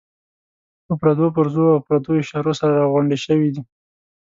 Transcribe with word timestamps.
په 0.85 0.93
پردو 1.01 1.25
پرزو 1.35 1.63
او 1.73 1.79
پردو 1.87 2.11
اشارو 2.21 2.53
سره 2.59 2.73
راغونډې 2.81 3.17
شوې 3.25 3.49
دي. 3.55 3.61